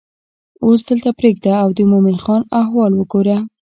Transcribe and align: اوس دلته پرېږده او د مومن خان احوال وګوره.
اوس 0.65 0.79
دلته 0.89 1.09
پرېږده 1.19 1.53
او 1.63 1.67
د 1.77 1.79
مومن 1.91 2.17
خان 2.23 2.41
احوال 2.61 2.91
وګوره. 2.95 3.37